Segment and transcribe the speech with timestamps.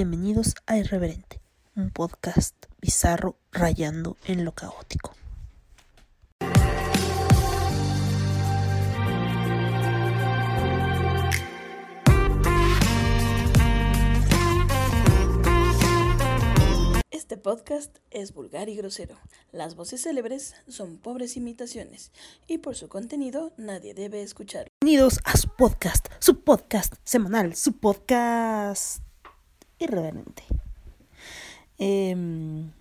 [0.00, 1.40] Bienvenidos a Irreverente,
[1.74, 5.12] un podcast bizarro rayando en lo caótico.
[17.10, 19.16] Este podcast es vulgar y grosero.
[19.50, 22.12] Las voces célebres son pobres imitaciones
[22.46, 24.68] y por su contenido nadie debe escucharlo.
[24.80, 29.07] Bienvenidos a su podcast, su podcast semanal, su podcast
[29.78, 30.42] irreverente.
[31.78, 32.72] Em,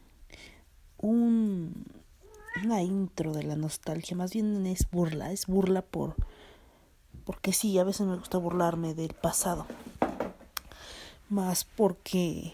[0.97, 1.85] un,
[2.63, 6.15] una intro de la nostalgia, más bien es burla, es burla por...
[7.25, 9.65] Porque sí, a veces me gusta burlarme del pasado.
[11.29, 12.53] Más porque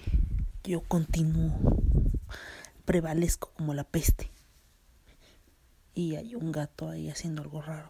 [0.64, 1.54] yo continúo,
[2.86, 4.32] prevalezco como la peste.
[5.94, 7.90] Y hay un gato ahí haciendo algo raro.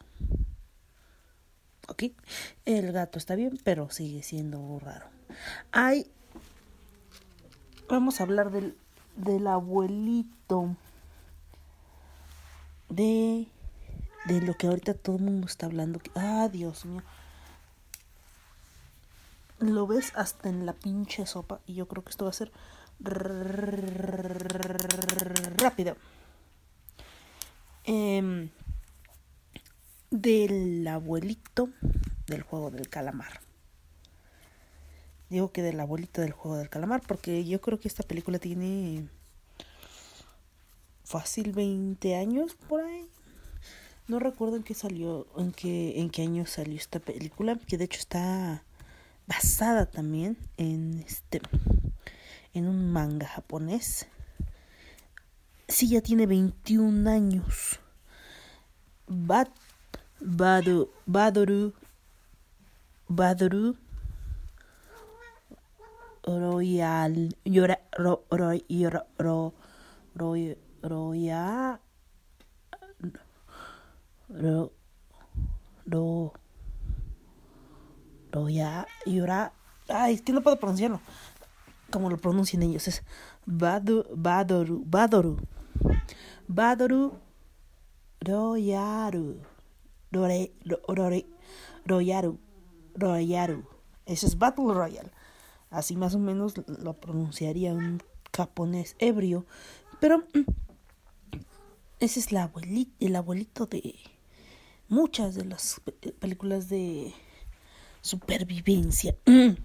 [1.87, 2.03] ¿Ok?
[2.65, 5.07] El gato está bien, pero sigue siendo raro.
[5.71, 6.11] Hay
[7.89, 8.75] vamos a hablar del,
[9.15, 10.75] del abuelito.
[12.89, 13.47] De,
[14.25, 15.99] de lo que ahorita todo el mundo está hablando.
[16.15, 17.01] Ah, Dios mío.
[19.59, 21.59] Lo ves hasta en la pinche sopa.
[21.65, 22.51] Y yo creo que esto va a ser
[25.57, 25.95] rápido.
[27.85, 28.49] Eh,
[30.13, 31.69] del abuelito
[32.27, 33.41] del juego del calamar.
[35.33, 39.09] Digo que del abuelito del juego del calamar, porque yo creo que esta película tiene
[41.03, 43.07] fácil 20 años por ahí.
[44.07, 47.85] No recuerdo en qué salió, en qué, en qué año salió esta película, que de
[47.85, 48.63] hecho está
[49.25, 51.41] basada también en este
[52.53, 54.05] en un manga japonés.
[55.67, 57.79] Sí, ya tiene 21 años.
[59.07, 59.47] Bad,
[60.19, 61.73] Badu, Badoru,
[63.07, 63.77] Badoru
[66.25, 69.53] royal yora, ro, ro, ro, ro,
[70.15, 70.35] ro,
[70.81, 71.79] royal
[74.29, 74.71] ro,
[75.85, 76.33] ro,
[78.31, 79.51] royal yora
[79.89, 81.01] ay es que no puedo pronunciarlo.
[81.91, 83.03] Como lo pronuncian ellos es
[83.45, 85.37] Badu, Badoru Badoru.
[86.47, 87.19] Badoru
[88.21, 89.41] Royaru
[91.85, 92.39] Royaru
[92.95, 93.63] Royaru.
[94.05, 95.11] Eso es Battle Royale
[95.73, 97.99] Así más o menos lo pronunciaría un
[98.31, 99.47] japonés ebrio.
[99.99, 100.45] Pero mm,
[101.99, 103.95] ese es el abuelito de
[104.87, 105.81] muchas de las
[106.19, 107.11] películas de
[108.01, 109.15] supervivencia.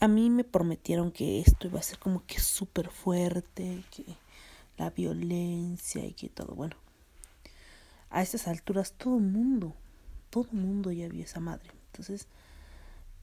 [0.00, 4.16] A mí me prometieron que esto iba a ser como que súper fuerte, que
[4.78, 6.54] la violencia y que todo.
[6.54, 6.76] Bueno,
[8.08, 9.74] a estas alturas todo el mundo,
[10.30, 11.68] todo el mundo ya vio esa madre.
[11.92, 12.28] Entonces,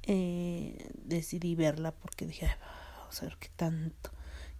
[0.09, 2.47] eh, decidí verla porque dije,
[2.97, 4.09] vamos a ver qué tanto,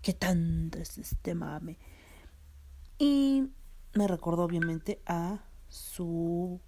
[0.02, 1.78] qué tanto es este mame.
[3.00, 3.50] Y
[3.94, 6.60] me recordó obviamente a su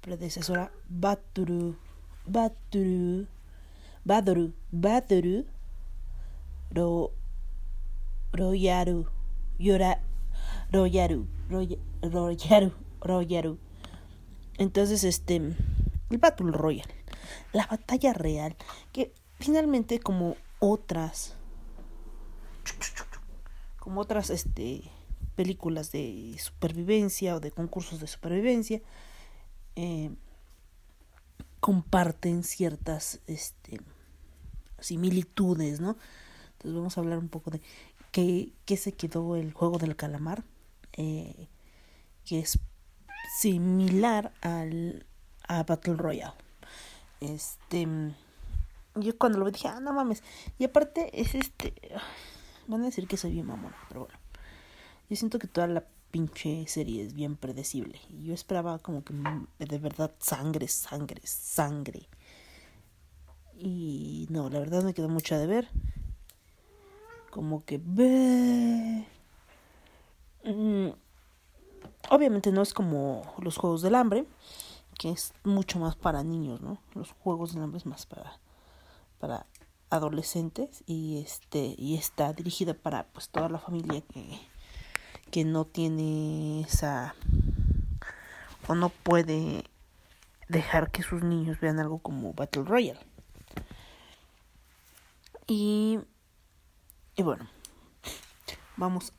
[0.00, 1.76] predecesora Baturu,
[2.26, 3.28] Baturu,
[4.04, 5.46] Badoru, Badoru,
[6.72, 7.12] Ro,
[8.32, 9.06] Royaru,
[9.60, 10.02] Yora,
[10.72, 11.28] Royaru,
[12.02, 13.58] Royaru, Royaru.
[14.58, 16.95] Entonces, este, el Battle Royale
[17.52, 18.56] la batalla real,
[18.92, 21.34] que finalmente como otras,
[23.78, 24.82] como otras este,
[25.34, 28.80] películas de supervivencia o de concursos de supervivencia,
[29.76, 30.10] eh,
[31.60, 33.80] comparten ciertas este,
[34.78, 35.96] similitudes, ¿no?
[36.52, 37.60] Entonces vamos a hablar un poco de
[38.12, 40.44] qué, qué se quedó el juego del calamar,
[40.94, 41.48] eh,
[42.24, 42.58] que es
[43.38, 45.06] similar al
[45.48, 46.45] a Battle Royale.
[47.20, 47.86] Este.
[48.94, 50.22] Yo cuando lo vi dije, ah, no mames.
[50.58, 51.74] Y aparte es este.
[52.66, 54.18] Van a decir que soy bien mamón, pero bueno.
[55.08, 58.00] Yo siento que toda la pinche serie es bien predecible.
[58.10, 59.14] Y yo esperaba como que
[59.58, 62.08] de verdad sangre, sangre, sangre.
[63.58, 65.68] Y no, la verdad me quedó mucho de ver.
[67.30, 69.06] Como que ve.
[70.44, 70.88] Mm,
[72.10, 74.26] obviamente no es como los juegos del hambre
[74.98, 76.78] que es mucho más para niños, ¿no?
[76.94, 78.38] Los juegos de hambre es más para
[79.18, 79.46] para
[79.90, 84.40] adolescentes y este y está dirigida para pues toda la familia que
[85.30, 87.14] que no tiene esa
[88.68, 89.64] o no puede
[90.48, 93.00] dejar que sus niños vean algo como Battle Royale.
[95.46, 96.00] Y
[97.14, 97.48] y bueno,
[98.76, 99.12] vamos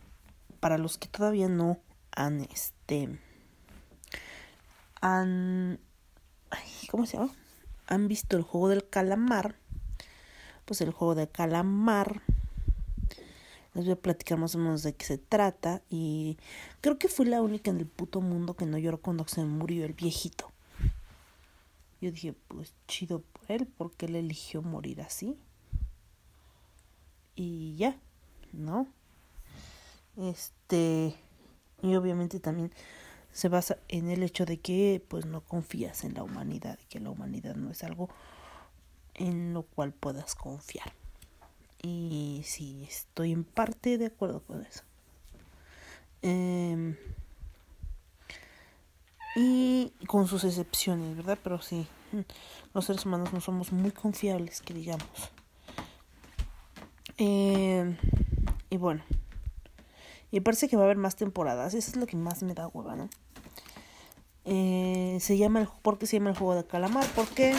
[0.60, 1.80] para los que todavía no
[2.12, 3.20] han este
[5.08, 5.80] han...
[6.92, 7.34] ¿Cómo se llama?
[7.88, 9.56] Han visto el juego del calamar.
[10.66, 12.22] pues el juego de calamar.
[13.74, 16.38] Les voy a platicar más o menos de qué se trata y
[16.82, 19.86] creo que fui la única en el puto mundo que no lloró cuando se murió
[19.86, 20.52] el viejito.
[22.02, 25.38] Yo dije, pues chido por él, porque él eligió morir así.
[27.36, 27.96] Y ya,
[28.52, 28.88] ¿no?
[30.18, 31.16] Este,
[31.84, 32.72] y obviamente también
[33.38, 37.12] se basa en el hecho de que pues no confías en la humanidad que la
[37.12, 38.10] humanidad no es algo
[39.14, 40.92] en lo cual puedas confiar.
[41.84, 44.82] Y sí, estoy en parte de acuerdo con eso.
[46.24, 46.96] Em,
[49.36, 51.38] y con sus excepciones, ¿verdad?
[51.44, 51.86] Pero sí,
[52.74, 55.32] los seres humanos no somos muy confiables, que digamos.
[57.18, 57.98] Em,
[58.72, 59.04] y bueno,
[60.32, 61.76] y parece que va a haber más temporadas.
[61.76, 63.10] Eso es lo que más me da hueva, ¿no?
[64.50, 67.06] Eh, se llama el, ¿Por qué se llama el juego de calamar?
[67.16, 67.54] Porque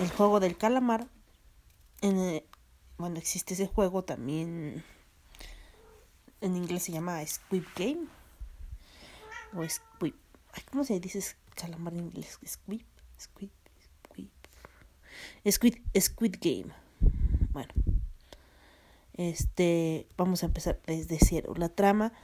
[0.00, 1.08] el juego del calamar,
[2.00, 2.42] en,
[2.96, 4.82] bueno, existe ese juego también,
[6.40, 8.06] en inglés se llama Squid Game,
[9.54, 10.14] o Squid,
[10.70, 11.20] ¿cómo se dice
[11.54, 12.38] calamar en inglés?
[12.46, 12.80] Squid,
[13.20, 13.50] Squid,
[14.08, 14.28] Squid,
[15.50, 16.72] Squid, Squid Game.
[17.52, 17.74] Bueno,
[19.12, 21.52] este, vamos a empezar desde cero.
[21.56, 22.14] La trama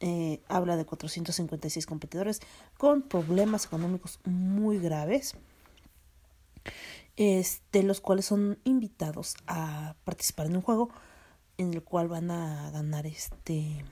[0.00, 2.40] eh, habla de 456 competidores
[2.78, 5.34] con problemas económicos muy graves,
[7.16, 10.90] este, los cuales son invitados a participar en un juego
[11.58, 13.84] en el cual van a ganar este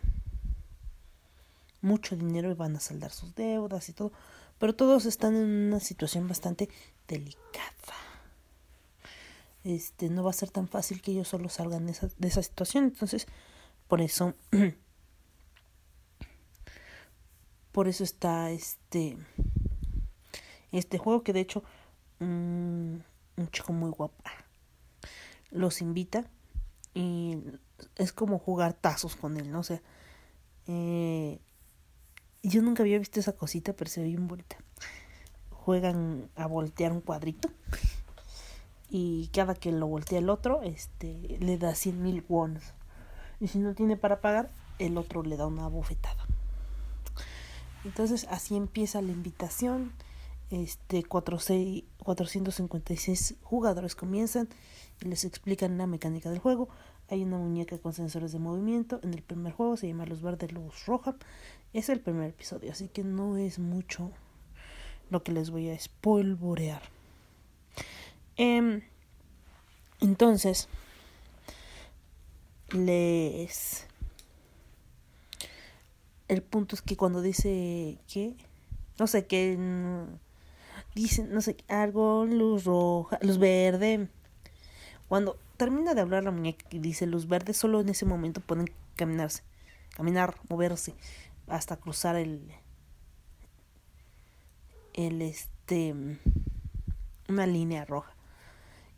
[1.83, 4.11] mucho dinero y van a saldar sus deudas y todo,
[4.59, 6.71] pero todos están en una situación bastante
[7.07, 7.69] delicada.
[9.63, 12.43] Este, no va a ser tan fácil que ellos solo salgan de esa, de esa
[12.43, 13.27] situación, entonces
[13.87, 14.33] por eso
[17.79, 19.17] por eso está este
[20.73, 21.63] este juego que de hecho
[22.19, 23.05] un
[23.53, 24.17] chico muy guapo
[25.53, 26.25] los invita
[26.93, 27.39] y
[27.95, 29.81] es como jugar tazos con él no o sea
[30.67, 31.39] eh,
[32.43, 34.57] yo nunca había visto esa cosita pero se ve bien bonita.
[35.51, 37.49] Juegan a voltear un cuadrito
[38.91, 42.75] y cada que lo voltea el otro este le da cien mil wons
[43.39, 44.51] y si no tiene para pagar
[44.81, 46.27] el otro le da una bofetada
[47.85, 49.93] entonces así empieza la invitación.
[50.51, 54.49] Este 456 jugadores comienzan
[55.03, 56.69] y les explican la mecánica del juego.
[57.11, 59.01] Hay una muñeca con sensores de movimiento.
[59.03, 61.17] En el primer juego se llama Luz Verde, Luz Roja.
[61.73, 64.11] Es el primer episodio, así que no es mucho
[65.11, 66.83] lo que les voy a espolvorear.
[68.37, 68.83] Em,
[70.01, 70.69] entonces,
[72.71, 73.87] les
[76.29, 78.37] el punto es que cuando dice que,
[78.99, 79.59] no sé, que
[80.95, 84.09] dice, no sé, algo, luz roja, luz verde,
[85.09, 88.71] cuando termina de hablar la muñeca y dice luz verde, solo en ese momento pueden
[88.95, 89.43] caminarse,
[89.97, 90.95] caminar, moverse,
[91.47, 92.53] hasta cruzar el,
[94.93, 95.95] el, este,
[97.29, 98.15] una línea roja.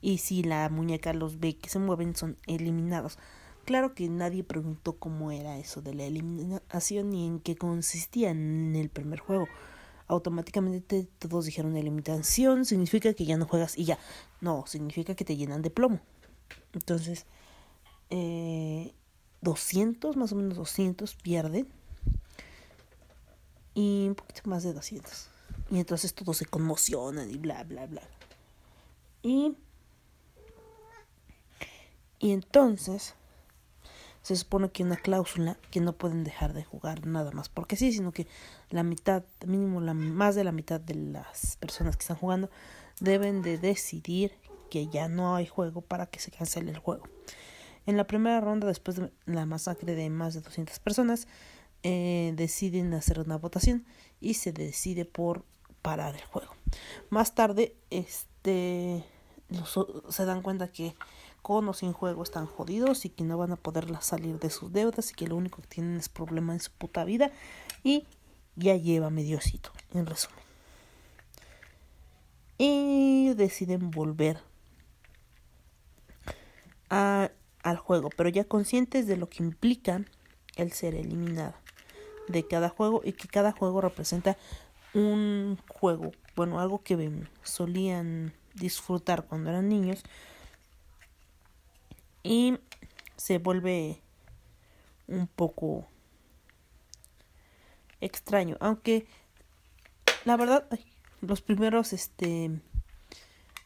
[0.02, 3.18] Y si la muñeca los ve que se mueven, son eliminados.
[3.70, 8.74] Claro que nadie preguntó cómo era eso de la eliminación ni en qué consistía en
[8.74, 9.46] el primer juego.
[10.08, 13.96] Automáticamente todos dijeron eliminación significa que ya no juegas y ya.
[14.40, 16.00] No, significa que te llenan de plomo.
[16.72, 17.26] Entonces,
[18.10, 18.92] eh,
[19.42, 21.68] 200, más o menos 200 pierden.
[23.74, 25.28] Y un poquito más de 200.
[25.70, 28.02] Y entonces todos se conmocionan y bla, bla, bla.
[29.22, 29.54] Y,
[32.18, 33.14] y entonces
[34.22, 37.92] se supone que una cláusula que no pueden dejar de jugar nada más porque sí,
[37.92, 38.26] sino que
[38.70, 42.50] la mitad, mínimo la más de la mitad de las personas que están jugando
[43.00, 44.32] deben de decidir
[44.70, 47.04] que ya no hay juego para que se cancele el juego.
[47.86, 51.26] En la primera ronda, después de la masacre de más de 200 personas,
[51.82, 53.86] eh, deciden hacer una votación
[54.20, 55.44] y se decide por
[55.82, 56.54] parar el juego.
[57.08, 59.04] Más tarde, este,
[60.08, 60.94] se dan cuenta que
[61.42, 64.72] con o sin juego están jodidos y que no van a poder salir de sus
[64.72, 67.30] deudas y que lo único que tienen es problema en su puta vida
[67.82, 68.06] y
[68.56, 70.38] ya lleva mediocito, en resumen.
[72.58, 74.42] Y deciden volver
[76.90, 77.30] a,
[77.62, 80.04] al juego, pero ya conscientes de lo que implica
[80.56, 81.54] el ser eliminado
[82.28, 84.36] de cada juego y que cada juego representa
[84.94, 90.02] un juego, bueno, algo que solían disfrutar cuando eran niños
[92.22, 92.58] y
[93.16, 94.00] se vuelve
[95.06, 95.86] un poco
[98.00, 99.06] extraño, aunque
[100.24, 100.68] la verdad
[101.20, 102.50] los primeros este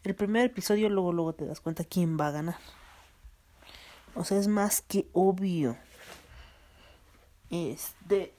[0.05, 2.59] el primer episodio luego luego te das cuenta quién va a ganar.
[4.15, 5.77] O sea, es más que obvio.
[7.51, 8.35] Este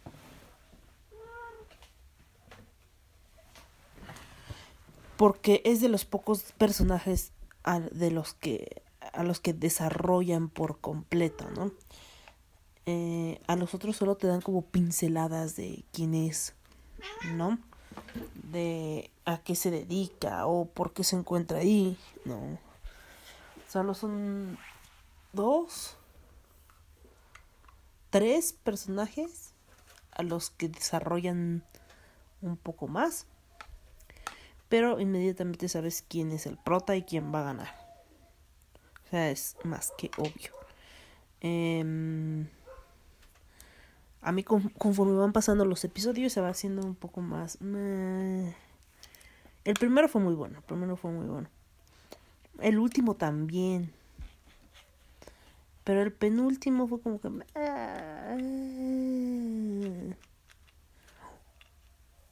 [5.18, 7.32] porque es de los pocos personajes
[7.92, 11.72] de los que a los que desarrollan por completo, ¿no?
[12.86, 16.54] Eh, a los otros solo te dan como pinceladas de quién es,
[17.34, 17.58] ¿no?
[18.50, 22.60] De a qué se dedica o por qué se encuentra ahí, ¿no?
[23.68, 24.58] Solo son
[25.34, 25.98] dos,
[28.10, 29.54] tres personajes
[30.12, 31.64] a los que desarrollan
[32.42, 33.26] un poco más
[34.70, 37.85] pero inmediatamente sabes quién es el prota y quién va a ganar.
[39.06, 40.52] O sea, es más que obvio.
[41.42, 42.48] Em,
[44.22, 47.60] a mí conforme van pasando los episodios se va haciendo un poco más...
[47.62, 48.54] el
[49.80, 51.48] primero fue muy bueno, el primero fue muy bueno.
[52.60, 53.92] El último también.
[55.84, 57.30] Pero el penúltimo fue como que...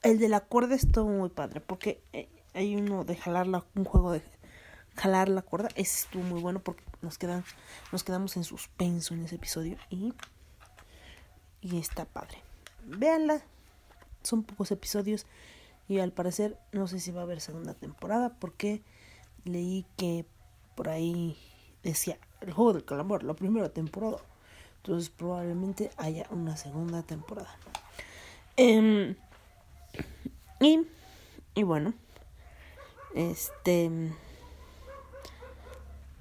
[0.02, 3.84] El de la cuerda estuvo muy padre, porque eh, hay uno de jalar la, un
[3.84, 4.22] juego de
[4.96, 7.44] jalar la cuerda, ese estuvo muy bueno porque nos quedan,
[7.92, 10.14] nos quedamos en suspenso en ese episodio y,
[11.60, 12.38] y está padre.
[12.84, 13.42] Véanla,
[14.22, 15.26] son pocos episodios
[15.88, 18.82] y al parecer no sé si va a haber segunda temporada porque
[19.44, 20.24] leí que
[20.74, 21.36] por ahí
[21.82, 24.18] decía el juego del calamar, la primera temporada.
[24.76, 27.56] Entonces probablemente haya una segunda temporada.
[28.56, 29.16] Eh,
[30.60, 30.86] y,
[31.54, 31.94] y bueno,
[33.14, 33.90] este,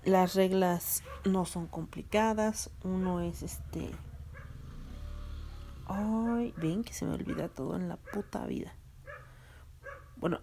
[0.05, 2.69] las reglas no son complicadas.
[2.83, 3.91] Uno es este...
[5.85, 8.73] Ay, ven que se me olvida todo en la puta vida.
[10.15, 10.39] Bueno,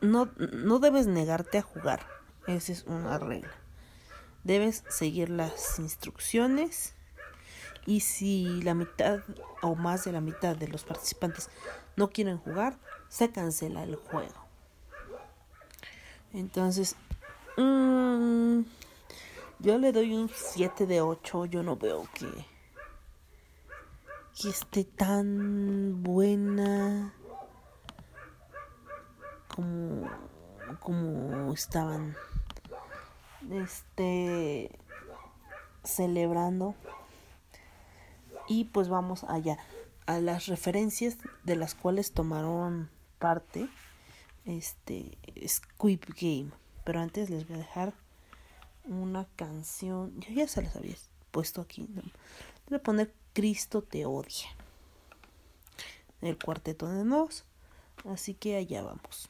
[0.00, 2.06] no, no debes negarte a jugar.
[2.46, 3.52] Esa es una regla.
[4.44, 6.94] Debes seguir las instrucciones.
[7.86, 9.20] Y si la mitad
[9.62, 11.50] o más de la mitad de los participantes
[11.96, 14.46] no quieren jugar, se cancela el juego.
[16.32, 16.96] Entonces,
[17.56, 18.62] mmm,
[19.58, 21.46] yo le doy un 7 de 8.
[21.46, 22.28] Yo no veo que,
[24.40, 27.14] que esté tan buena
[29.54, 30.08] como,
[30.80, 32.16] como estaban
[33.50, 34.78] este
[35.84, 36.76] celebrando
[38.48, 39.58] y pues vamos allá
[40.06, 43.68] a las referencias de las cuales tomaron parte
[44.44, 46.61] este Squid Game.
[46.84, 47.94] Pero antes les voy a dejar
[48.84, 50.18] una canción.
[50.20, 50.94] Yo ya se las había
[51.30, 51.88] puesto aquí.
[52.68, 54.48] Voy a poner Cristo te odia.
[56.20, 57.44] El cuarteto de nos.
[58.04, 59.28] Así que allá vamos.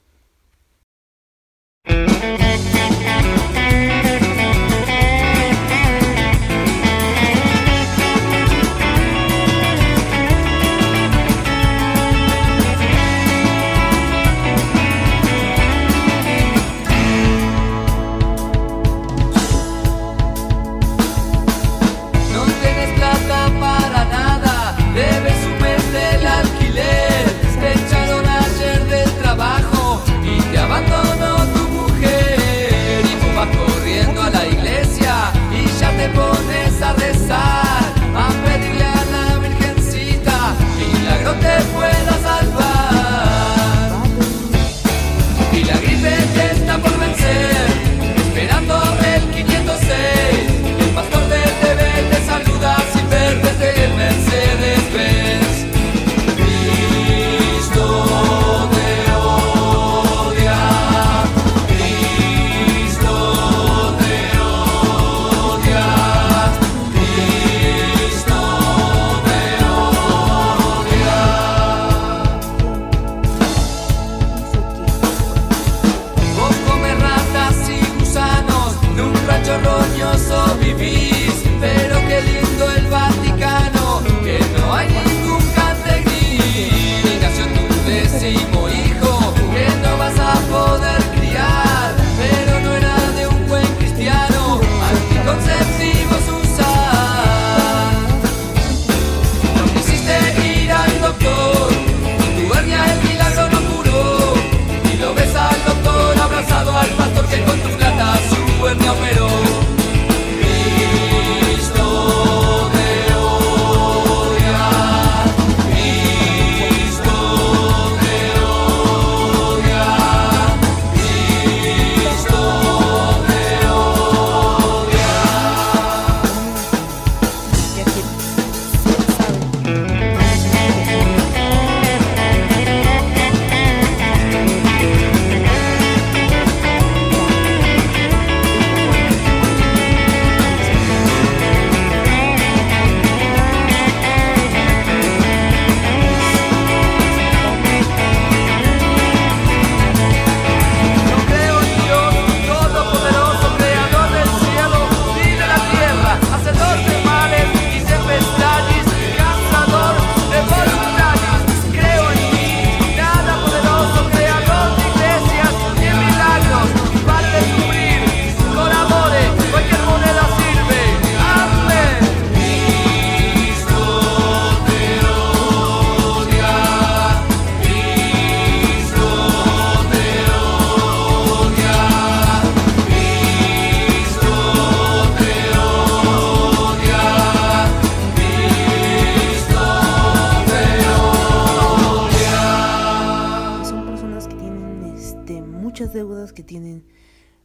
[195.72, 196.84] Muchas deudas, que tienen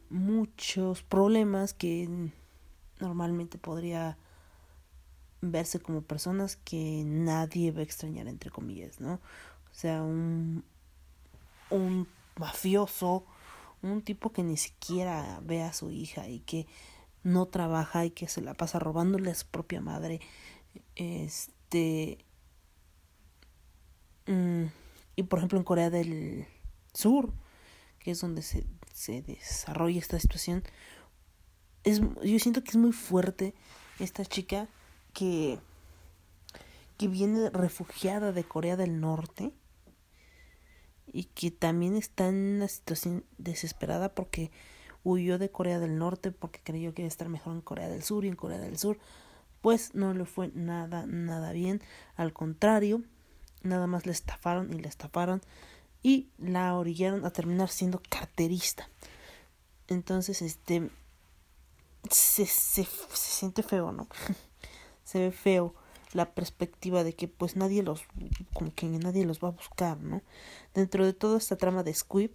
[0.09, 2.09] muchos problemas, que
[2.99, 4.17] normalmente podría
[5.39, 9.13] verse como personas que nadie va a extrañar, entre comillas, ¿no?
[9.13, 10.65] O sea, un,
[11.69, 12.05] un
[12.37, 13.23] mafioso,
[13.81, 16.67] un tipo que ni siquiera ve a su hija y que
[17.23, 20.19] no trabaja y que se la pasa robándole a su propia madre.
[20.97, 22.17] Este.
[24.25, 24.65] Mm,
[25.15, 26.45] y por ejemplo en Corea del
[26.93, 27.31] Sur,
[28.07, 30.63] que es donde se, se desarrolla esta situación,
[31.83, 33.53] es, yo siento que es muy fuerte
[33.99, 34.69] esta chica
[35.11, 35.59] que,
[36.97, 39.51] que viene refugiada de Corea del Norte
[41.05, 44.51] y que también está en una situación desesperada porque
[45.03, 48.03] huyó de Corea del Norte porque creyó que iba a estar mejor en Corea del
[48.03, 48.99] Sur y en Corea del Sur
[49.59, 51.81] pues no le fue nada nada bien.
[52.15, 53.03] Al contrario
[53.63, 55.41] nada más le estafaron y le estafaron
[56.03, 58.89] y la orillaron a terminar siendo carterista.
[59.87, 60.89] Entonces este
[62.09, 64.07] se, se, se siente feo no
[65.03, 65.75] se ve feo
[66.13, 68.03] la perspectiva de que pues nadie los
[68.53, 70.21] como que nadie los va a buscar, ¿no?
[70.73, 72.31] Dentro de toda esta trama de Squib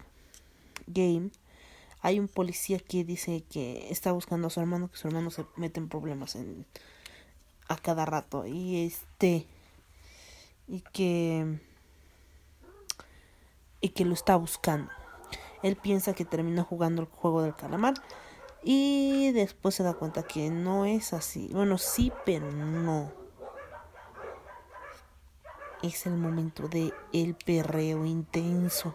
[0.87, 1.31] Game
[2.01, 5.47] hay un policía que dice que está buscando a su hermano, que su hermano se
[5.57, 6.67] mete en problemas en
[7.69, 8.47] a cada rato.
[8.47, 9.47] Y este
[10.67, 11.61] y que
[13.83, 14.91] y que lo está buscando.
[15.63, 17.95] Él piensa que termina jugando el juego del calamar
[18.65, 21.51] y después se da cuenta que no es así.
[21.53, 23.13] Bueno, sí, pero no
[25.83, 28.95] es el momento de el perreo intenso.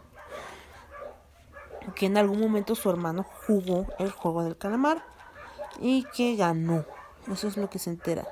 [1.95, 5.03] Que en algún momento su hermano jugó el juego del calamar
[5.79, 6.85] y que ganó.
[7.31, 8.27] Eso es lo que se entera.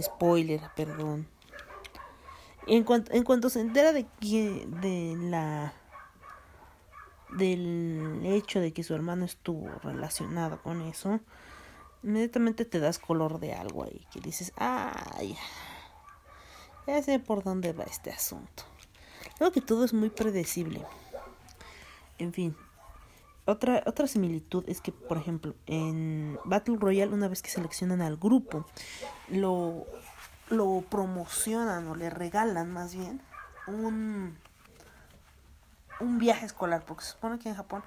[0.00, 1.28] Spoiler, perdón.
[2.66, 5.74] En cuanto, en cuanto se entera de que de la
[7.36, 11.20] del hecho de que su hermano estuvo relacionado con eso,
[12.02, 15.36] inmediatamente te das color de algo ahí, que dices, ay,
[16.86, 18.64] ya sé por dónde va este asunto.
[19.38, 20.84] Creo que todo es muy predecible.
[22.18, 22.56] En fin.
[23.44, 28.16] Otra, otra similitud es que, por ejemplo, en Battle Royale, una vez que seleccionan al
[28.16, 28.64] grupo,
[29.28, 29.84] lo,
[30.48, 33.20] lo promocionan o le regalan más bien
[33.66, 34.36] un,
[36.00, 37.82] un viaje escolar, porque se supone que en Japón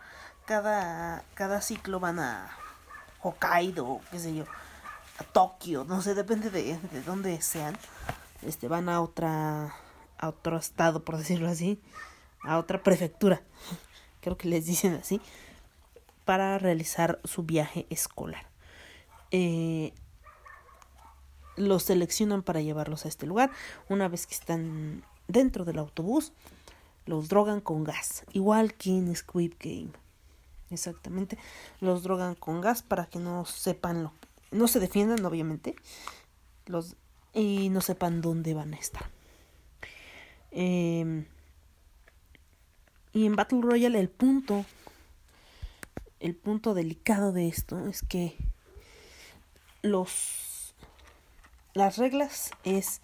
[0.45, 2.49] cada, cada ciclo van a
[3.21, 4.45] Hokkaido, qué sé yo,
[5.19, 7.77] a Tokio, no sé, depende de, de dónde sean
[8.45, 9.73] este, van a otra,
[10.17, 11.81] a otro estado, por decirlo así,
[12.43, 13.41] a otra prefectura,
[14.21, 15.21] creo que les dicen así,
[16.23, 18.45] para realizar su viaje escolar.
[19.31, 19.93] Eh,
[21.55, 23.51] los seleccionan para llevarlos a este lugar.
[23.89, 26.33] Una vez que están dentro del autobús,
[27.05, 29.91] los drogan con gas, igual que en Squid Game.
[30.71, 31.37] Exactamente,
[31.79, 34.13] los drogan con gas para que no sepan lo,
[34.51, 35.75] no se defiendan, obviamente.
[36.65, 36.95] Los
[37.35, 39.09] y no sepan dónde van a estar.
[40.51, 41.25] Em,
[43.13, 44.65] y en Battle Royale el punto,
[46.21, 48.37] el punto delicado de esto es que
[49.81, 50.73] los,
[51.73, 53.01] las reglas es,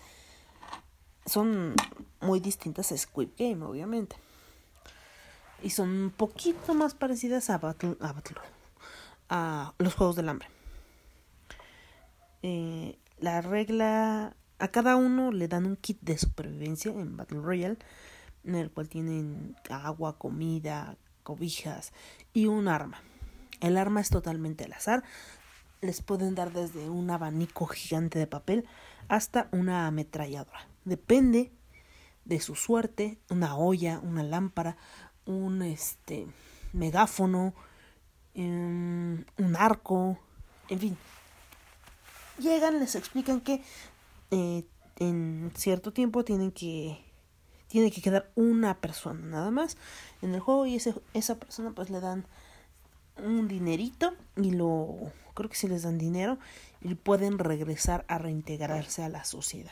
[1.26, 1.76] son
[2.22, 4.16] muy distintas a Squid Game, obviamente.
[5.62, 8.38] Y son un poquito más parecidas a Battle, a, Battle,
[9.30, 10.48] a los Juegos del Hambre.
[12.44, 17.78] Eh, la regla a cada uno le dan un kit de supervivencia en Battle Royale
[18.44, 21.94] en el cual tienen agua, comida, cobijas
[22.34, 23.02] y un arma.
[23.60, 25.04] El arma es totalmente al azar.
[25.82, 28.66] Les pueden dar desde un abanico gigante de papel
[29.08, 30.68] hasta una ametralladora.
[30.86, 31.52] Depende
[32.26, 34.78] de su suerte, una olla, una lámpara,
[35.26, 36.28] un este
[36.74, 37.54] megáfono,
[38.34, 40.18] em, un arco,
[40.70, 40.98] en fin,
[42.40, 43.62] llegan, les explican que
[44.32, 44.66] eh,
[44.98, 47.04] en cierto tiempo tienen que
[47.68, 49.78] tiene que quedar una persona nada más
[50.22, 52.26] en el juego y ese, esa persona pues le dan
[53.18, 56.38] un dinerito y lo creo que si les dan dinero
[56.82, 59.72] y pueden regresar a reintegrarse a la sociedad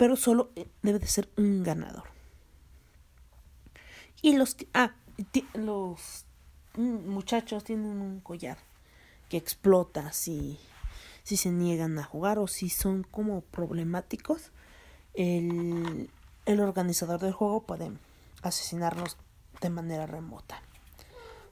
[0.00, 2.04] pero solo eh, debe de ser un ganador
[4.22, 4.94] y los ah
[5.52, 6.24] los
[6.74, 8.56] muchachos tienen un collar
[9.28, 10.58] que explota si,
[11.22, 14.52] si se niegan a jugar o si son como problemáticos,
[15.12, 16.08] el,
[16.46, 17.92] el organizador del juego puede
[18.40, 19.18] asesinarlos
[19.60, 20.62] de manera remota,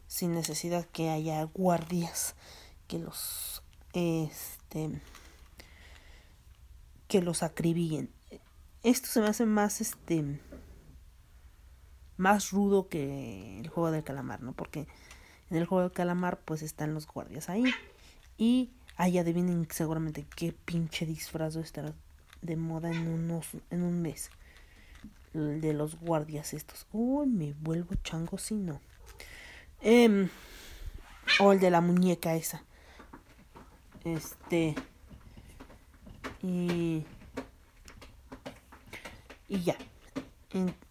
[0.06, 2.34] sin necesidad que haya guardias
[2.86, 5.02] que los este
[7.08, 8.17] que los acribillen.
[8.82, 10.40] Esto se me hace más este
[12.16, 14.52] más rudo que el juego del calamar, ¿no?
[14.52, 14.86] Porque
[15.50, 17.64] en el juego del calamar pues están los guardias ahí
[18.36, 21.94] y ahí adivinen seguramente qué pinche disfraz estará
[22.42, 24.30] de moda en unos en un mes.
[25.34, 26.86] El de los guardias estos.
[26.92, 28.80] Uy, me vuelvo chango si no.
[29.80, 30.28] Eh,
[31.40, 32.64] o el de la muñeca esa.
[34.04, 34.74] Este.
[36.42, 37.04] Y.
[39.48, 39.76] Y ya.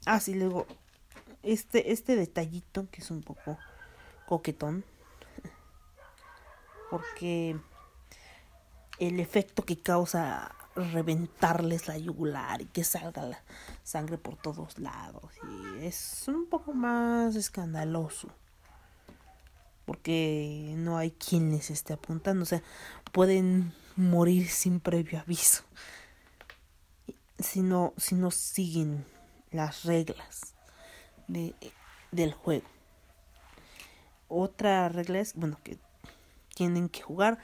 [0.06, 0.66] ah, sí, luego.
[1.44, 3.58] Este, este detallito que es un poco
[4.26, 4.84] coquetón.
[6.90, 7.58] Porque
[9.00, 13.44] el efecto que causa reventarles la yugular y que salga la
[13.84, 15.32] sangre por todos lados.
[15.44, 18.30] Y es un poco más escandaloso
[19.88, 22.62] porque no hay quien les esté apuntando, o sea,
[23.14, 25.64] pueden morir sin previo aviso
[27.40, 29.06] si no, si no siguen
[29.52, 30.54] las reglas
[31.28, 31.54] de,
[32.12, 32.68] del juego.
[34.28, 35.78] Otra regla es, bueno, que
[36.56, 37.38] tienen que jugar,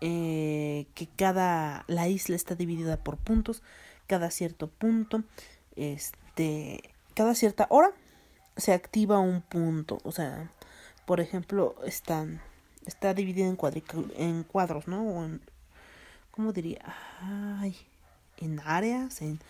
[0.00, 3.62] eh, que cada, la isla está dividida por puntos,
[4.06, 5.22] cada cierto punto,
[5.76, 7.92] este, cada cierta hora
[8.56, 10.50] se activa un punto, o sea,
[11.06, 12.40] por ejemplo, están
[12.86, 13.58] está dividido en,
[14.16, 15.02] en cuadros, ¿no?
[15.02, 15.40] O en,
[16.32, 16.80] ¿Cómo diría?
[17.60, 17.76] Ay,
[18.44, 19.40] en áreas, en,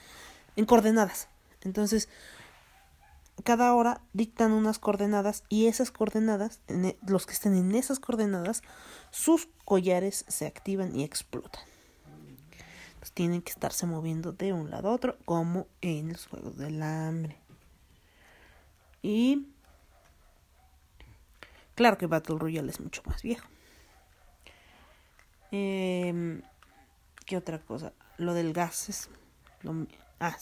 [0.57, 1.28] en coordenadas.
[1.62, 2.09] Entonces,
[3.44, 8.62] cada hora dictan unas coordenadas y esas coordenadas, e, los que estén en esas coordenadas,
[9.11, 11.62] sus collares se activan y explotan.
[12.94, 16.83] Entonces, tienen que estarse moviendo de un lado a otro, como en los juegos del
[16.83, 17.37] hambre.
[19.02, 19.46] Y
[21.74, 23.48] Claro que Battle Royale es mucho más viejo.
[25.50, 26.40] Eh,
[27.26, 27.92] ¿Qué otra cosa?
[28.22, 29.11] Lo del gas es
[29.62, 29.74] lo,
[30.20, 30.37] ah,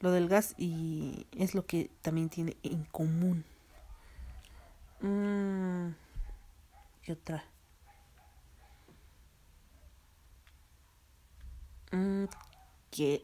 [0.00, 3.44] lo del gas y es lo que también tiene en común.
[5.02, 5.90] Mm,
[7.02, 7.44] ¿Qué otra?
[11.92, 12.24] Mm,
[12.90, 13.22] que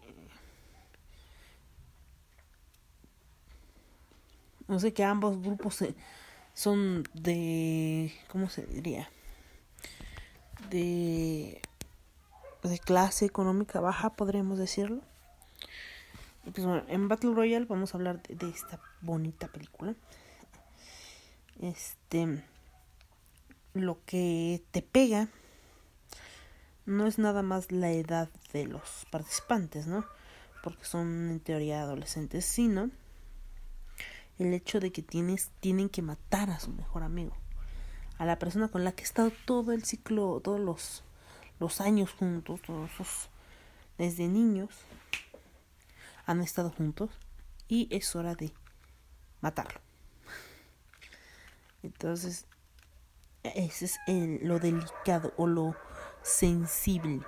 [4.68, 5.82] no sé que ambos grupos
[6.52, 9.08] son de, ¿cómo se diría?
[10.68, 11.62] De,
[12.68, 15.00] de clase económica baja, podríamos decirlo.
[16.46, 19.94] Y pues bueno, en Battle Royale vamos a hablar de, de esta bonita película.
[21.60, 22.42] Este,
[23.72, 25.28] lo que te pega
[26.86, 30.04] no es nada más la edad de los participantes, ¿no?
[30.62, 32.90] Porque son en teoría adolescentes, sino
[34.38, 37.34] el hecho de que tienes, tienen que matar a su mejor amigo,
[38.18, 41.04] a la persona con la que ha estado todo el ciclo, todos los,
[41.64, 43.30] los años juntos, todos esos,
[43.96, 44.68] desde niños,
[46.26, 47.08] han estado juntos
[47.68, 48.52] y es hora de
[49.40, 49.80] matarlo.
[51.82, 52.44] Entonces,
[53.42, 55.74] ese es el, lo delicado o lo
[56.22, 57.22] sensible.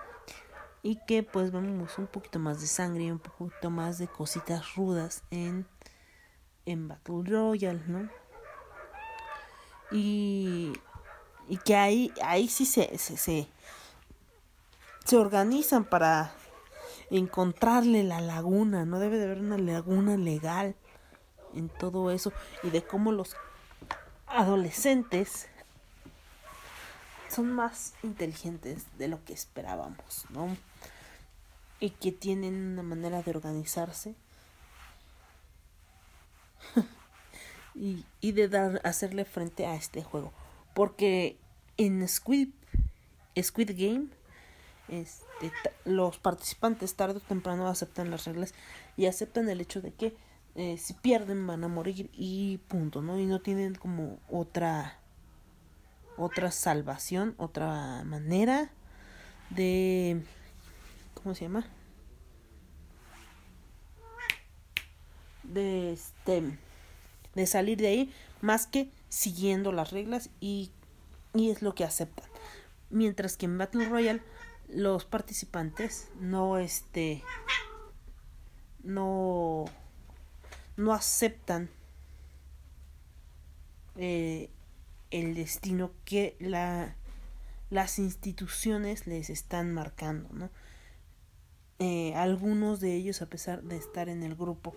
[0.83, 5.25] Y que pues vemos un poquito más de sangre un poquito más de cositas rudas
[5.31, 5.67] en
[6.67, 8.11] en Battle Royale, ¿no?
[9.91, 10.75] Y,
[11.49, 13.49] y que ahí, ahí sí se, se,
[15.07, 16.33] se organizan para
[17.11, 20.75] encontrarle la laguna, no debe de haber una laguna legal
[21.55, 22.33] en todo eso
[22.65, 23.37] y de cómo los
[24.27, 25.47] adolescentes
[27.29, 30.57] son más inteligentes de lo que esperábamos, ¿no?
[31.79, 34.17] Y que tienen una manera de organizarse
[37.75, 40.33] y, y, de dar, hacerle frente a este juego.
[40.75, 41.37] Porque
[41.77, 42.49] en Squid,
[43.41, 44.09] Squid Game,
[44.89, 45.53] este,
[45.85, 48.55] los participantes tarde o temprano aceptan las reglas
[48.97, 50.17] y aceptan el hecho de que
[50.55, 53.19] eh, si pierden van a morir y punto, ¿no?
[53.19, 54.99] Y no tienen como otra
[56.17, 58.71] otra salvación, otra manera
[59.51, 60.23] de
[61.15, 61.67] ¿cómo se llama?
[65.43, 66.59] de este
[67.35, 70.71] de salir de ahí más que siguiendo las reglas y,
[71.35, 72.29] y es lo que aceptan.
[72.91, 74.23] Mientras que en Battle Royale
[74.69, 77.23] los participantes no este
[78.83, 79.65] no
[80.77, 81.71] no aceptan
[83.97, 84.51] eh,
[85.11, 86.95] el destino que la,
[87.71, 90.51] las instituciones les están marcando, ¿no?
[91.79, 94.75] Eh, algunos de ellos, a pesar de estar en el grupo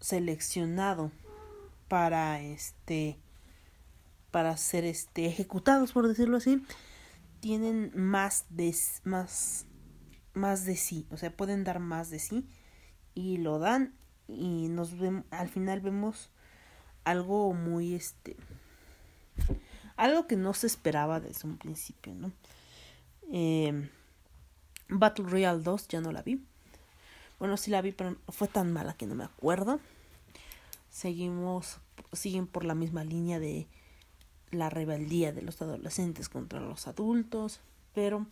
[0.00, 1.10] seleccionado
[1.88, 3.18] para este
[4.30, 6.62] para ser este ejecutados por decirlo así
[7.40, 9.66] tienen más de más
[10.34, 12.46] más de sí o sea pueden dar más de sí
[13.14, 13.94] y lo dan
[14.28, 14.92] y nos
[15.30, 16.30] al final vemos
[17.04, 18.36] algo muy este
[19.96, 22.32] algo que no se esperaba desde un principio, ¿no?
[23.32, 23.88] Eh,
[24.88, 26.44] Battle Royale 2 ya no la vi.
[27.38, 29.80] Bueno, sí la vi, pero fue tan mala que no me acuerdo.
[30.90, 31.78] Seguimos,
[32.12, 33.66] siguen por la misma línea de
[34.50, 37.60] la rebeldía de los adolescentes contra los adultos,
[37.94, 38.26] pero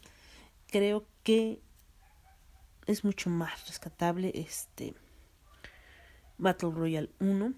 [0.69, 1.61] creo que
[2.87, 4.95] es mucho más rescatable este
[6.39, 7.55] Battle Royale 1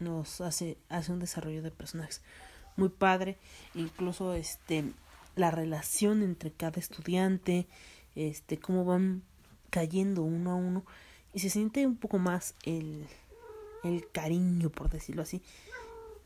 [0.00, 2.22] nos hace hace un desarrollo de personajes
[2.76, 3.38] muy padre,
[3.74, 4.84] incluso este
[5.34, 7.66] la relación entre cada estudiante,
[8.14, 9.22] este cómo van
[9.70, 10.84] cayendo uno a uno
[11.32, 13.06] y se siente un poco más el
[13.84, 15.42] el cariño, por decirlo así,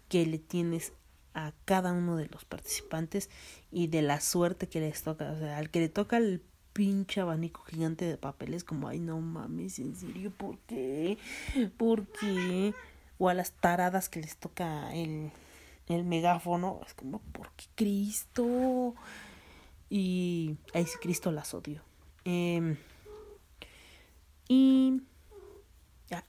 [0.08, 0.92] que le tienes
[1.34, 3.30] a cada uno de los participantes
[3.70, 5.30] y de la suerte que les toca.
[5.30, 9.20] O sea, al que le toca el pinche abanico gigante de papeles, como, ay, no
[9.20, 11.18] mames, en serio, ¿por qué?
[11.76, 12.74] ¿Por qué?
[13.18, 15.30] O a las taradas que les toca el,
[15.88, 18.94] el megáfono, es como, ¿por qué Cristo?
[19.88, 21.82] Y ahí sí, Cristo las odio.
[22.24, 22.76] Eh,
[24.48, 25.00] y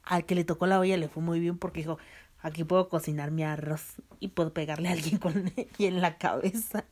[0.03, 1.97] al que le tocó la olla le fue muy bien porque dijo,
[2.41, 6.85] aquí puedo cocinar mi arroz y puedo pegarle a alguien con y en la cabeza.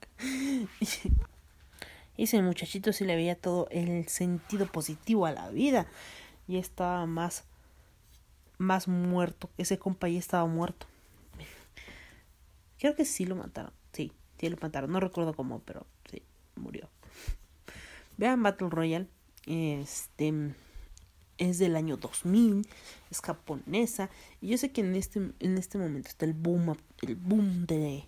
[2.18, 5.88] Y ese muchachito sí le veía todo el sentido positivo a la vida
[6.48, 7.44] y estaba más
[8.58, 9.50] más muerto.
[9.58, 10.86] Ese compa ya estaba muerto.
[12.78, 13.72] Creo que sí lo mataron.
[13.94, 14.92] Sí, sí lo mataron.
[14.92, 16.22] No recuerdo cómo, pero sí,
[16.56, 16.90] murió.
[18.18, 19.08] Vean Battle Royale.
[19.46, 20.54] Este
[21.39, 22.67] es del año 2000,
[23.10, 27.15] es japonesa, y yo sé que en este, en este momento está el boom, el
[27.15, 28.08] boom de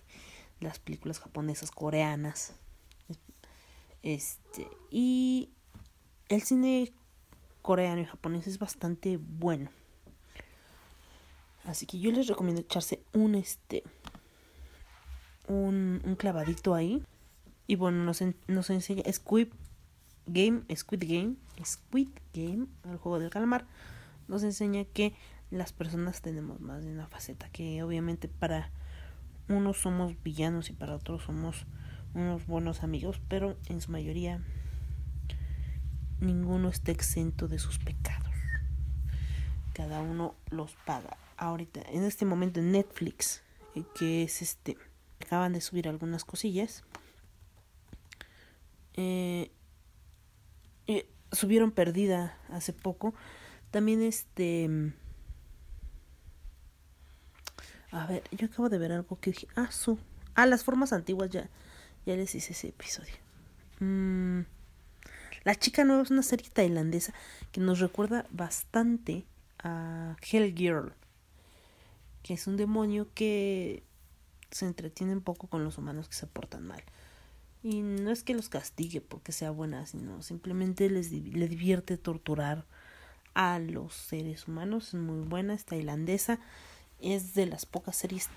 [0.60, 2.52] las películas japonesas, coreanas,
[4.04, 5.50] este, y
[6.28, 6.92] el cine
[7.62, 9.70] coreano y japonés es bastante bueno.
[11.64, 13.84] Así que yo les recomiendo echarse un este
[15.48, 17.02] un, un clavadito ahí.
[17.66, 19.48] Y bueno, nos, nos enseña Squid
[20.26, 23.66] Game, Squid Game, Squid Game, el juego del calamar,
[24.28, 25.14] nos enseña que
[25.50, 28.70] las personas tenemos más de una faceta, que obviamente para
[29.48, 31.66] unos somos villanos y para otros somos
[32.14, 34.40] unos buenos amigos, pero en su mayoría
[36.20, 38.32] ninguno está exento de sus pecados.
[39.74, 41.16] Cada uno los paga.
[41.36, 43.42] Ahorita, en este momento en Netflix,
[43.74, 44.76] eh, que es este,
[45.20, 46.84] acaban de subir algunas cosillas.
[48.94, 49.50] Eh,
[50.86, 53.14] eh, subieron perdida hace poco.
[53.70, 54.92] También este...
[57.90, 59.46] A ver, yo acabo de ver algo que dije.
[59.54, 59.98] Ah, su.
[60.34, 61.50] Ah, las formas antiguas ya.
[62.06, 63.14] Ya les hice ese episodio.
[63.80, 64.40] Mm,
[65.44, 67.12] la chica nueva es una serie tailandesa
[67.52, 69.26] que nos recuerda bastante
[69.58, 70.94] a Hell Girl.
[72.22, 73.82] Que es un demonio que
[74.50, 76.82] se entretiene un poco con los humanos que se portan mal.
[77.62, 82.66] Y no es que los castigue porque sea buena, sino simplemente les le divierte torturar
[83.34, 84.88] a los seres humanos.
[84.88, 86.40] Es muy buena, es tailandesa.
[87.00, 88.28] Es de las pocas series,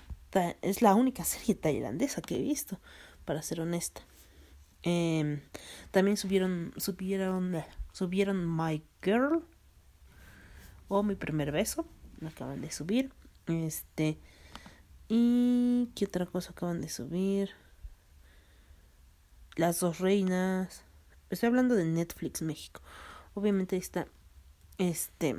[0.62, 2.80] es la única serie tailandesa que he visto,
[3.24, 4.02] para ser honesta.
[4.82, 5.42] Eh,
[5.90, 7.62] también subieron, subieron,
[7.92, 9.44] subieron My Girl
[10.88, 11.86] o Mi Primer Beso.
[12.20, 13.12] Lo acaban de subir.
[13.46, 14.18] Este.
[15.08, 17.50] ¿Y qué otra cosa acaban de subir?
[19.56, 20.84] Las dos reinas.
[21.30, 22.82] Estoy hablando de Netflix México.
[23.32, 24.06] Obviamente está.
[24.76, 25.34] Este.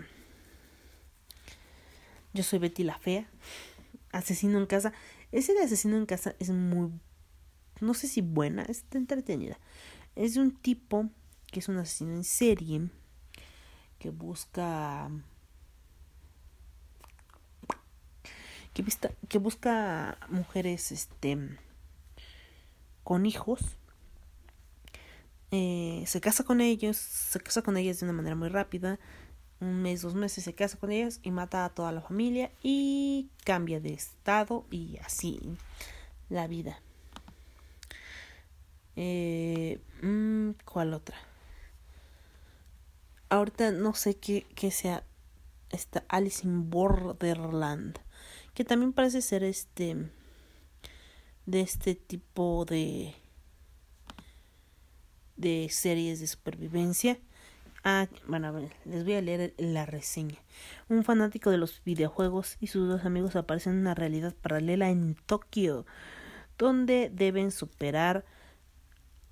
[2.34, 3.30] Yo soy Betty la Fea.
[4.12, 4.91] Asesino en casa.
[5.32, 6.89] Ese de asesino en casa es muy.
[7.80, 9.60] No sé si buena, está entretenida.
[10.15, 11.08] Es de un tipo
[11.51, 12.89] que es un asesino en serie.
[13.99, 15.12] Que busca.
[19.30, 21.60] Que busca mujeres este
[23.03, 23.76] con hijos
[25.51, 28.99] eh, se casa con ellos, se casa con ellas de una manera muy rápida,
[29.60, 33.29] un mes, dos meses se casa con ellas y mata a toda la familia y
[33.43, 35.39] cambia de estado y así
[36.29, 36.81] la vida.
[38.95, 41.17] Eh, mm, ¿Cuál otra?
[43.29, 45.03] Ahorita no sé qué, qué sea
[45.69, 47.99] esta Alice in Borderland,
[48.53, 50.10] que también parece ser este
[51.45, 53.15] de este tipo de
[55.38, 57.17] de series de supervivencia.
[57.84, 58.54] Ah, bueno,
[58.86, 60.38] les voy a leer la reseña.
[60.89, 65.15] Un fanático de los videojuegos y sus dos amigos aparecen en una realidad paralela en
[65.26, 65.86] Tokio,
[66.58, 68.26] donde deben superar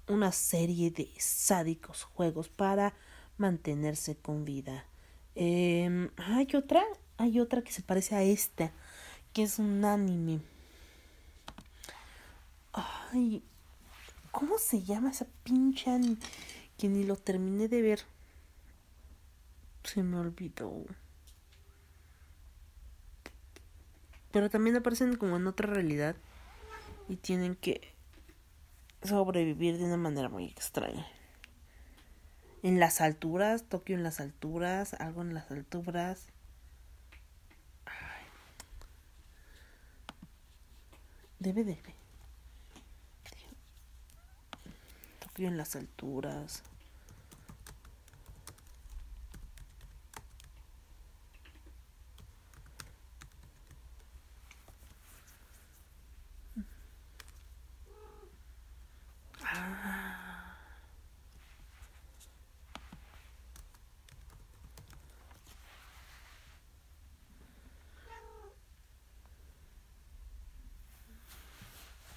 [0.07, 2.93] una serie de sádicos juegos para
[3.37, 4.85] mantenerse con vida.
[5.35, 6.83] Eh, hay otra,
[7.17, 8.71] hay otra que se parece a esta,
[9.33, 10.39] que es un anime.
[12.71, 13.43] Ay,
[14.35, 15.97] ¿cómo se llama esa pinche?
[16.77, 18.01] Que ni lo terminé de ver.
[19.85, 20.83] Se me olvidó.
[24.31, 26.17] Pero también aparecen como en otra realidad.
[27.07, 27.93] Y tienen que
[29.03, 31.07] sobrevivir de una manera muy extraña.
[32.61, 36.27] En las alturas, Tokio en las alturas, algo en las alturas.
[41.39, 42.04] Debe de.
[45.35, 46.63] Tokio en las alturas.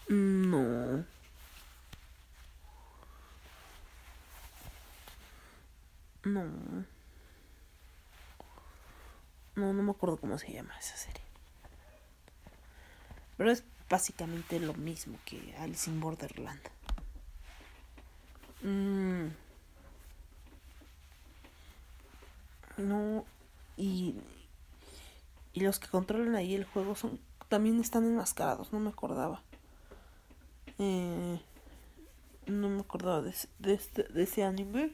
[0.09, 1.05] No.
[6.45, 6.87] No.
[9.73, 11.23] No, me acuerdo cómo se llama esa serie.
[13.37, 16.61] Pero es básicamente lo mismo que Alice in Borderland.
[18.63, 19.29] Mm.
[22.79, 23.25] No.
[23.77, 24.15] Y.
[25.53, 27.21] Y los que controlan ahí el juego son.
[27.49, 29.43] También están enmascarados, no me acordaba.
[30.79, 31.41] Eh,
[32.47, 34.93] no me acordaba de, de, este, de ese anime.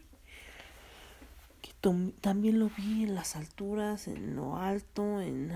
[2.22, 5.52] También lo vi en las alturas, en lo alto, en...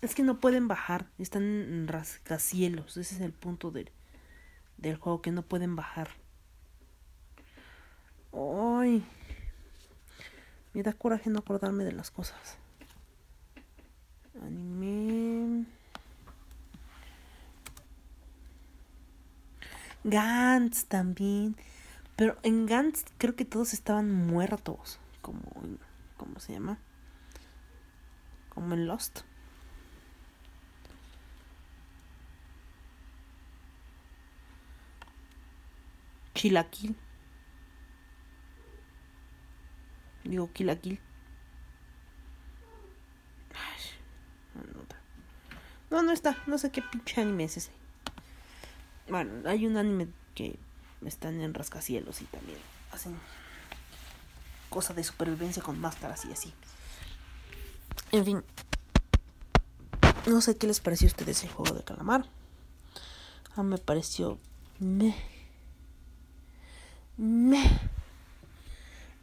[0.00, 3.92] Es que no pueden bajar, están en rascacielos, ese es el punto del,
[4.78, 6.08] del juego, que no pueden bajar.
[8.32, 9.04] Ay,
[10.74, 12.56] me da coraje no acordarme de las cosas.
[14.42, 15.66] Anime.
[20.02, 21.54] Gantz también.
[22.22, 25.00] Pero en Gantz creo que todos estaban muertos.
[25.22, 25.42] Como,
[26.16, 26.78] ¿cómo se llama?
[28.48, 29.22] Como en Lost.
[36.34, 36.94] Chilaquil.
[40.22, 41.00] Digo, Kilaquil.
[45.90, 46.36] No, no está.
[46.46, 47.72] No sé qué pinche anime es ese.
[49.08, 50.06] Bueno, hay un anime
[50.36, 50.56] que
[51.08, 52.58] están en rascacielos y también
[52.92, 53.16] hacen
[54.68, 56.52] cosas de supervivencia con máscaras y así.
[58.10, 58.44] En fin.
[60.26, 62.26] No sé qué les pareció a ustedes el juego de calamar.
[63.54, 64.38] A mí me pareció
[64.78, 65.14] me
[67.16, 67.62] me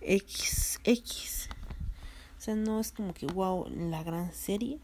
[0.02, 1.50] X X.
[2.38, 4.80] O sea, no es como que wow, la gran serie.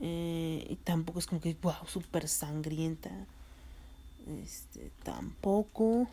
[0.00, 3.10] Eh, y tampoco es como que wow, super sangrienta.
[4.26, 6.08] Este, tampoco.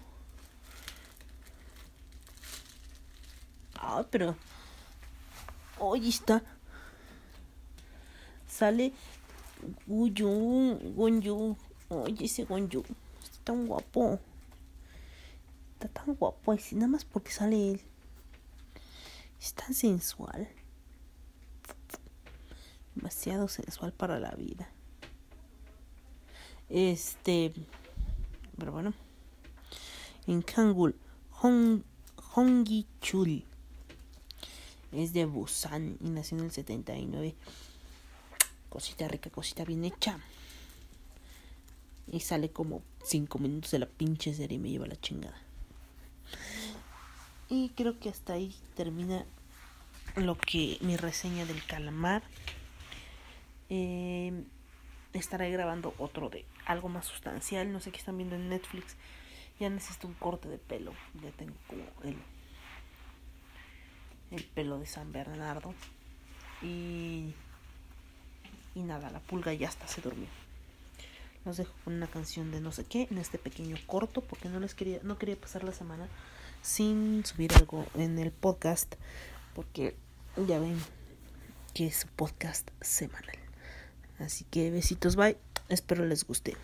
[3.76, 4.36] Ah, pero.
[5.80, 6.44] Oye, está.
[8.48, 8.94] Sale
[9.88, 11.58] Guyu, Gonyu.
[11.90, 12.84] Oye, ese Gonyu.
[13.24, 14.20] Está tan guapo.
[15.74, 16.54] Está tan guapo.
[16.54, 17.82] Y nada más porque sale él.
[19.42, 20.48] Es tan sensual.
[22.94, 24.70] Demasiado sensual para la vida.
[26.70, 27.52] Este.
[28.58, 28.94] Pero bueno.
[30.28, 30.96] En Kangul,
[31.32, 31.82] Hong,
[32.34, 33.44] Hongi Chul.
[34.92, 37.36] Es de Busan y nació en el 79.
[38.70, 40.20] Cosita rica, cosita bien hecha.
[42.08, 45.38] Y sale como 5 minutos de la pinche serie y me lleva la chingada.
[47.50, 49.26] Y creo que hasta ahí termina
[50.16, 52.24] lo que mi reseña del calamar.
[53.70, 54.44] Eh,
[55.20, 57.72] estaré grabando otro de algo más sustancial.
[57.72, 58.96] No sé qué están viendo en Netflix.
[59.60, 60.94] Ya necesito un corte de pelo.
[61.22, 62.18] Ya tengo como el,
[64.32, 65.74] el pelo de San Bernardo.
[66.62, 67.34] Y,
[68.76, 70.28] y nada, la pulga ya hasta se durmió.
[71.46, 74.62] Los dejo con una canción de no sé qué en este pequeño corto porque no
[74.62, 76.08] les quería no quería pasar la semana
[76.62, 78.96] sin subir algo en el podcast
[79.54, 79.98] porque
[80.48, 80.80] ya ven
[81.74, 83.43] que es podcast semanal.
[84.20, 85.38] Así que besitos, bye.
[85.70, 86.56] Espero les guste.